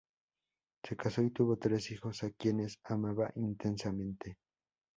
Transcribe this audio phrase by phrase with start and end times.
[0.83, 4.39] Se casó y tuvo tres hijos, a quienes amaba intensamente.